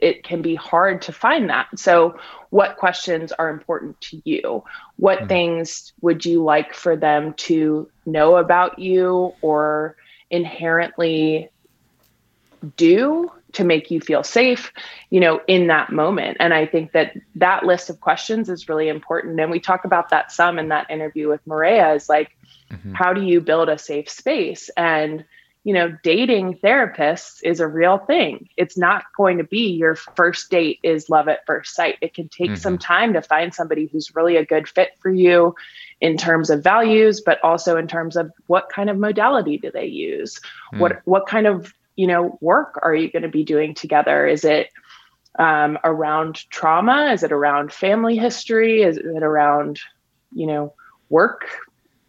[0.00, 1.66] it can be hard to find that.
[1.76, 2.18] So,
[2.50, 4.64] what questions are important to you?
[4.96, 5.28] What mm-hmm.
[5.28, 9.96] things would you like for them to know about you or
[10.30, 11.50] inherently
[12.76, 14.72] do to make you feel safe,
[15.10, 16.36] you know, in that moment?
[16.40, 19.40] And I think that that list of questions is really important.
[19.40, 22.37] And we talk about that some in that interview with Maria is like,
[22.70, 22.94] mm-hmm.
[22.94, 24.70] how do you build a safe space?
[24.76, 25.24] And
[25.64, 28.48] you know, dating therapists is a real thing.
[28.56, 31.96] It's not going to be your first date is love at first sight.
[32.00, 32.56] It can take mm-hmm.
[32.56, 35.54] some time to find somebody who's really a good fit for you
[36.00, 39.84] in terms of values, but also in terms of what kind of modality do they
[39.84, 40.40] use?
[40.72, 40.78] Mm.
[40.78, 44.26] What what kind of, you know, work are you going to be doing together?
[44.26, 44.70] Is it
[45.38, 47.10] um, around trauma?
[47.12, 48.82] Is it around family history?
[48.82, 49.80] Is it around,
[50.32, 50.72] you know,
[51.10, 51.46] work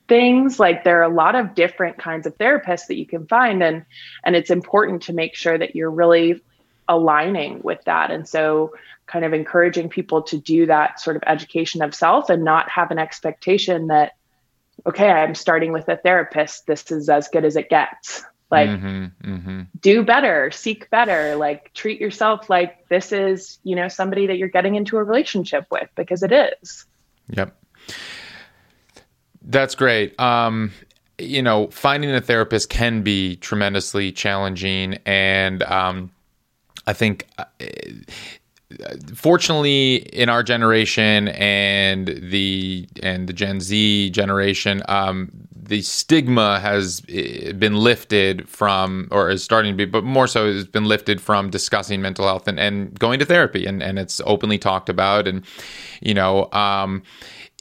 [0.10, 3.64] things like there are a lot of different kinds of therapists that you can find
[3.64, 3.86] and
[4.26, 6.42] and it's important to make sure that you're really
[6.90, 8.12] aligning with that.
[8.12, 8.74] And so
[9.06, 12.92] kind of encouraging people to do that sort of education of self and not have
[12.92, 14.14] an expectation that
[14.86, 16.66] okay i'm starting with a therapist.
[16.66, 18.24] This is as good as it gets.
[18.52, 19.62] Like mm-hmm, mm-hmm.
[19.80, 24.48] do better seek better like treat yourself like this is you know somebody that you're
[24.48, 26.86] getting into a relationship with because it is.
[27.30, 27.56] Yep
[29.50, 30.18] that's great.
[30.20, 30.72] Um,
[31.18, 36.12] you know, finding a therapist can be tremendously challenging, and um,
[36.88, 37.28] I think.
[37.38, 37.46] Uh,
[39.16, 45.32] fortunately in our generation and the and the gen z generation um,
[45.70, 50.52] the stigma has eh, been lifted from, or is starting to be, but more so
[50.52, 54.20] has been lifted from discussing mental health and, and going to therapy, and and it's
[54.26, 55.46] openly talked about, and
[56.02, 56.52] you know.
[56.52, 57.04] Um,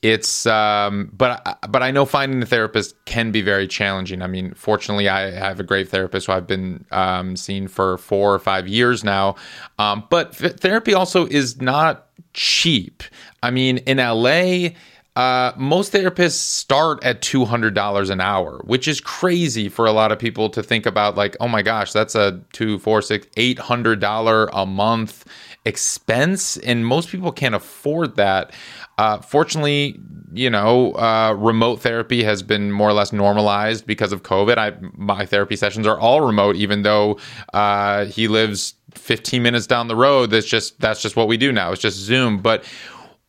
[0.02, 4.22] it's um, but but I know finding a therapist can be very challenging.
[4.22, 8.32] I mean, fortunately, I have a great therapist who I've been um, seeing for four
[8.32, 9.34] or five years now.
[9.78, 13.02] Um, but therapy also is not cheap.
[13.42, 14.70] I mean, in LA,
[15.16, 20.18] uh, most therapists start at $200 an hour, which is crazy for a lot of
[20.18, 21.16] people to think about.
[21.16, 25.24] Like, oh my gosh, that's a two, four, six, eight hundred dollar a month
[25.64, 28.52] expense, and most people can't afford that.
[28.96, 29.98] Uh, fortunately,
[30.32, 34.58] you know, uh, remote therapy has been more or less normalized because of COVID.
[34.58, 37.18] I, my therapy sessions are all remote, even though
[37.54, 40.30] uh, he lives 15 minutes down the road.
[40.30, 41.72] That's just that's just what we do now.
[41.72, 42.38] It's just Zoom.
[42.38, 42.64] But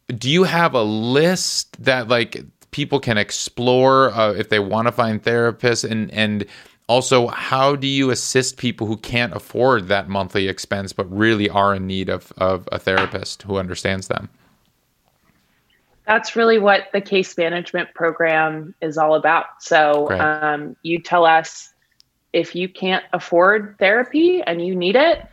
[0.07, 4.91] do you have a list that like people can explore uh, if they want to
[4.91, 6.45] find therapists and and
[6.89, 11.75] also how do you assist people who can't afford that monthly expense but really are
[11.75, 14.27] in need of, of a therapist who understands them?
[16.05, 19.61] That's really what the case management program is all about.
[19.61, 21.71] So um, you tell us
[22.33, 25.23] if you can't afford therapy and you need it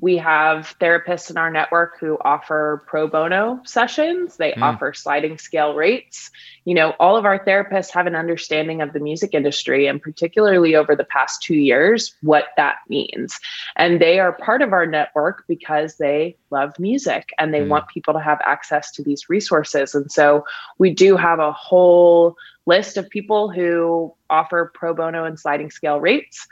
[0.00, 4.36] we have therapists in our network who offer pro bono sessions.
[4.36, 4.62] They mm.
[4.62, 6.30] offer sliding scale rates.
[6.64, 10.76] You know, all of our therapists have an understanding of the music industry and particularly
[10.76, 13.38] over the past 2 years what that means.
[13.76, 17.68] And they are part of our network because they love music and they mm.
[17.68, 19.94] want people to have access to these resources.
[19.94, 20.44] And so
[20.78, 22.36] we do have a whole
[22.66, 26.46] list of people who offer pro bono and sliding scale rates.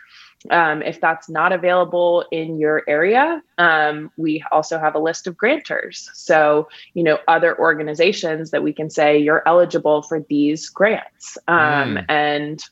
[0.50, 5.36] Um, if that's not available in your area, um, we also have a list of
[5.36, 6.08] grantors.
[6.14, 11.36] So, you know, other organizations that we can say you're eligible for these grants.
[11.48, 12.04] Um, mm.
[12.08, 12.62] And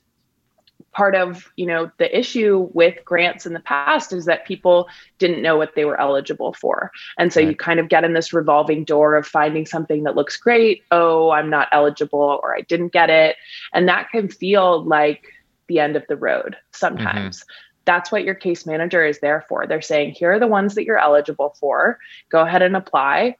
[0.94, 4.88] part of you know the issue with grants in the past is that people
[5.18, 7.50] didn't know what they were eligible for and so right.
[7.50, 11.30] you kind of get in this revolving door of finding something that looks great oh
[11.30, 13.36] i'm not eligible or i didn't get it
[13.72, 15.24] and that can feel like
[15.68, 17.40] the end of the road sometimes.
[17.40, 17.52] Mm-hmm.
[17.86, 19.66] That's what your case manager is there for.
[19.66, 21.98] They're saying, here are the ones that you're eligible for.
[22.30, 23.36] Go ahead and apply.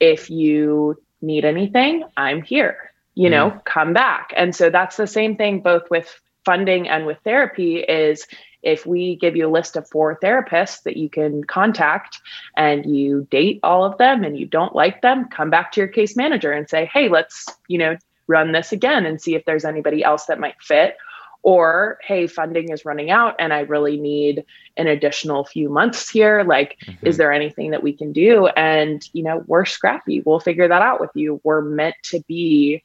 [0.00, 2.92] If you need anything, I'm here.
[3.14, 3.58] You know, mm-hmm.
[3.64, 4.32] come back.
[4.36, 8.26] And so that's the same thing both with funding and with therapy is
[8.62, 12.20] if we give you a list of four therapists that you can contact
[12.56, 15.88] and you date all of them and you don't like them, come back to your
[15.88, 17.96] case manager and say, "Hey, let's, you know,
[18.26, 20.96] run this again and see if there's anybody else that might fit
[21.42, 24.44] or hey funding is running out and i really need
[24.76, 27.06] an additional few months here like mm-hmm.
[27.06, 28.46] is there anything that we can do?
[28.48, 30.22] And you know we're scrappy.
[30.24, 31.40] We'll figure that out with you.
[31.44, 32.82] We're meant to be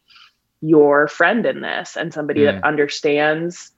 [0.61, 3.71] your friend in this and somebody that understands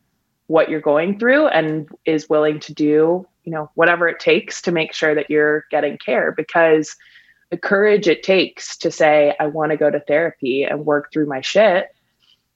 [0.48, 4.72] what you're going through and is willing to do you know whatever it takes to
[4.72, 6.96] make sure that you're getting care because
[7.52, 11.26] the courage it takes to say i want to go to therapy and work through
[11.26, 11.88] my shit.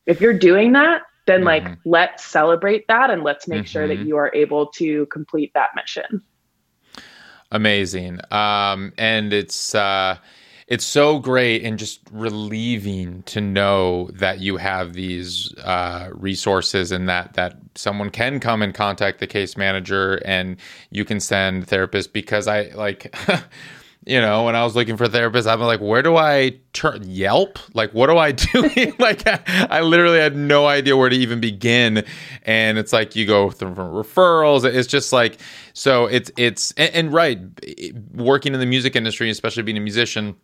[0.05, 1.89] If you're doing that then like mm-hmm.
[1.89, 3.65] let's celebrate that and let's make mm-hmm.
[3.65, 4.07] sure that mm-hmm.
[4.07, 6.21] you are able to complete that mission
[7.51, 10.17] amazing um and it's uh
[10.67, 17.07] it's so great and just relieving to know that you have these uh, resources and
[17.07, 20.57] that that someone can come and contact the case manager and
[20.91, 23.15] you can send therapists because I like
[24.07, 27.03] you know, when I was looking for a therapist, I'm like, where do I turn
[27.03, 27.59] Yelp?
[27.75, 28.93] Like, what do I do?
[28.99, 32.05] like, I, I, literally had no idea where to even begin.
[32.43, 34.63] And it's like you go through referrals.
[34.63, 35.39] It's just like,
[35.73, 37.37] so it's, it's, and, and right,
[38.13, 40.37] working in the music industry, especially being a musician,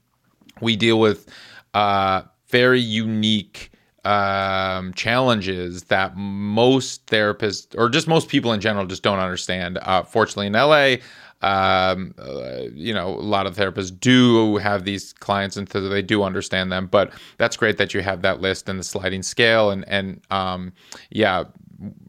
[0.60, 1.30] we deal with
[1.74, 3.72] uh, very unique
[4.04, 9.80] um, challenges that most therapists or just most people in general just don't understand.
[9.82, 10.98] Uh, fortunately, in LA,
[11.44, 16.02] um, uh, you know, a lot of therapists do have these clients, and so they
[16.02, 16.88] do understand them.
[16.88, 20.74] But that's great that you have that list and the sliding scale, and and um,
[21.10, 21.44] yeah,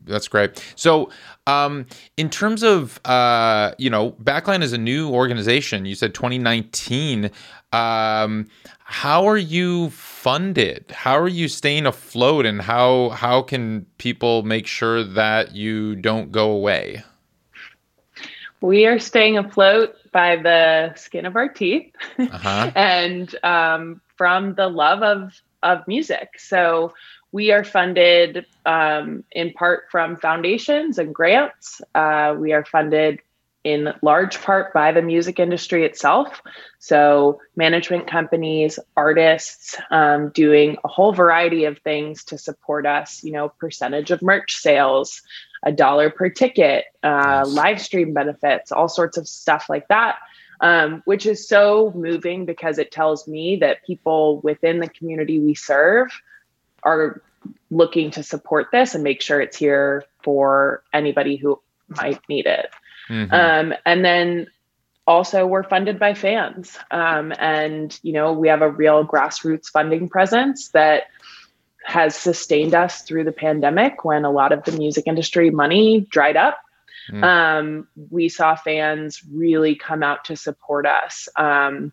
[0.04, 0.62] that's great.
[0.76, 1.10] So,
[1.46, 5.84] um, in terms of uh, you know, Backline is a new organization.
[5.84, 7.30] You said 2019.
[7.72, 8.46] Um,
[8.84, 10.92] how are you funded?
[10.92, 16.30] How are you staying afloat, and how how can people make sure that you don't
[16.30, 17.02] go away?
[18.64, 22.70] We are staying afloat by the skin of our teeth uh-huh.
[22.74, 26.30] and um, from the love of, of music.
[26.38, 26.94] So
[27.30, 31.82] we are funded um, in part from foundations and grants.
[31.94, 33.20] Uh, we are funded
[33.64, 36.40] in large part by the music industry itself.
[36.78, 43.32] So, management companies, artists um, doing a whole variety of things to support us, you
[43.32, 45.22] know, percentage of merch sales,
[45.64, 50.16] a dollar per ticket, uh, live stream benefits, all sorts of stuff like that.
[50.60, 55.54] Um, which is so moving because it tells me that people within the community we
[55.54, 56.08] serve
[56.84, 57.20] are
[57.70, 62.70] looking to support this and make sure it's here for anybody who might need it.
[63.08, 63.34] Mm-hmm.
[63.34, 64.46] Um, and then
[65.06, 66.78] also we're funded by fans.
[66.90, 71.04] Um, and, you know, we have a real grassroots funding presence that
[71.84, 76.36] has sustained us through the pandemic when a lot of the music industry money dried
[76.36, 76.58] up.
[77.10, 77.22] Mm.
[77.22, 81.28] Um, we saw fans really come out to support us.
[81.36, 81.92] Um,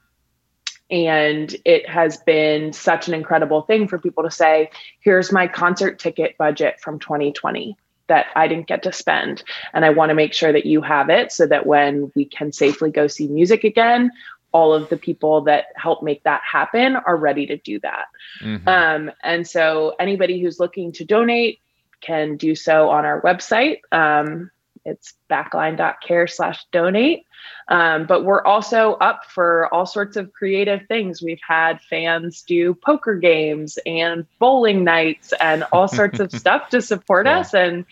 [0.89, 4.69] and it has been such an incredible thing for people to say,
[4.99, 7.77] here's my concert ticket budget from 2020
[8.07, 9.41] that I didn't get to spend.
[9.73, 12.51] And I want to make sure that you have it so that when we can
[12.51, 14.11] safely go see music again,
[14.51, 18.05] all of the people that help make that happen are ready to do that.
[18.41, 18.67] Mm-hmm.
[18.67, 21.59] Um, and so anybody who's looking to donate
[22.01, 23.79] can do so on our website.
[23.91, 24.51] Um,
[24.83, 27.25] it's backline.care slash donate.
[27.67, 31.21] Um, but we're also up for all sorts of creative things.
[31.21, 36.81] We've had fans do poker games and bowling nights and all sorts of stuff to
[36.81, 37.39] support yeah.
[37.39, 37.53] us.
[37.53, 37.85] And,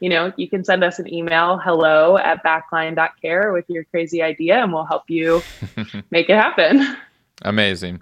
[0.00, 4.62] you know, you can send us an email, hello at backline.care with your crazy idea,
[4.62, 5.42] and we'll help you
[6.10, 6.96] make it happen.
[7.42, 8.00] Amazing.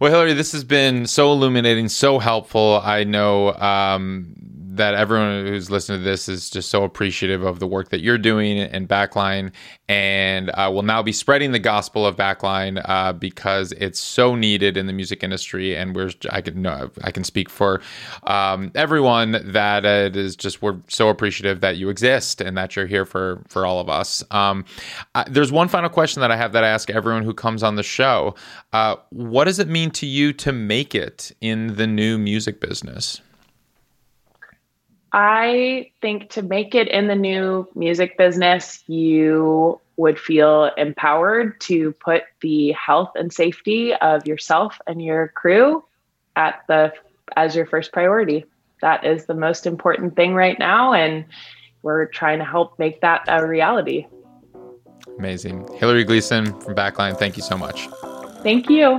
[0.00, 2.80] Well, Hilary, this has been so illuminating, so helpful.
[2.84, 4.34] I know um,
[4.76, 8.18] that everyone who's listening to this is just so appreciative of the work that you're
[8.18, 9.52] doing in Backline,
[9.88, 14.76] and uh, will now be spreading the gospel of Backline uh, because it's so needed
[14.76, 15.76] in the music industry.
[15.76, 17.80] And we're I can no, I can speak for
[18.24, 22.86] um, everyone that it is just we're so appreciative that you exist and that you're
[22.86, 24.24] here for for all of us.
[24.30, 24.64] Um,
[25.14, 27.76] uh, there's one final question that I have that I ask everyone who comes on
[27.76, 28.34] the show.
[28.72, 33.20] Uh, what does it mean to you to make it in the new music business?
[35.18, 41.92] I think to make it in the new music business, you would feel empowered to
[41.92, 45.82] put the health and safety of yourself and your crew
[46.36, 46.92] at the
[47.34, 48.44] as your first priority.
[48.82, 51.24] That is the most important thing right now and
[51.80, 54.06] we're trying to help make that a reality.
[55.18, 55.66] Amazing.
[55.78, 57.88] Hilary Gleason from Backline, thank you so much.
[58.42, 58.98] Thank you.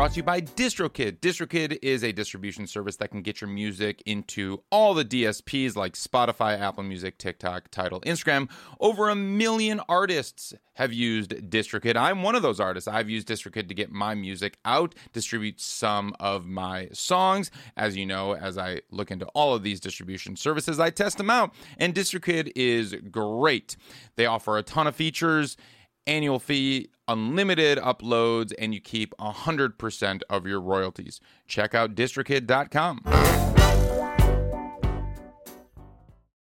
[0.00, 1.18] Brought to you by DistroKid.
[1.18, 5.92] DistroKid is a distribution service that can get your music into all the DSPs like
[5.92, 8.48] Spotify, Apple Music, TikTok, Tidal, Instagram.
[8.80, 11.98] Over a million artists have used DistroKid.
[11.98, 12.88] I'm one of those artists.
[12.88, 17.50] I've used DistroKid to get my music out, distribute some of my songs.
[17.76, 21.28] As you know, as I look into all of these distribution services, I test them
[21.28, 21.52] out.
[21.76, 23.76] And DistroKid is great.
[24.16, 25.58] They offer a ton of features
[26.06, 31.20] annual fee, unlimited uploads, and you keep 100% of your royalties.
[31.46, 33.49] Check out distrokid.com.